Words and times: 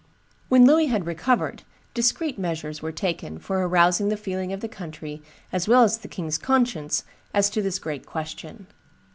]When 0.49 0.65
Louis 0.65 0.87
had 0.87 1.05
recovered, 1.05 1.61
discreet 1.93 2.39
measures 2.39 2.81
were 2.81 2.91
taken 2.91 3.37
for 3.37 3.59
arousing 3.61 4.09
the 4.09 4.17
feeling 4.17 4.51
of 4.51 4.59
the 4.59 4.67
country 4.67 5.21
as 5.53 5.67
well 5.67 5.83
as 5.83 5.99
the 5.99 6.07
king's 6.07 6.39
conscience 6.39 7.03
as 7.35 7.51
to 7.51 7.61
this 7.61 7.77
great 7.77 8.07
question. 8.07 8.65